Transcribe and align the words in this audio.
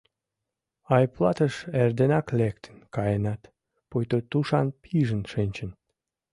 Айплатыш 0.95 1.55
эрденак 1.81 2.27
лектын 2.39 2.77
каенат, 2.95 3.41
пуйто 3.89 4.17
тушан 4.31 4.67
пижын 4.81 5.23
шинчын. 5.31 5.71